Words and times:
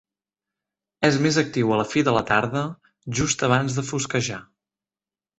És 1.09 1.17
més 1.25 1.35
actiu 1.41 1.73
a 1.75 1.75
la 1.81 1.85
fi 1.91 2.01
de 2.07 2.13
la 2.15 2.23
tarda, 2.31 2.63
just 3.19 3.45
abans 3.49 3.77
de 3.81 3.83
fosquejar. 3.91 4.39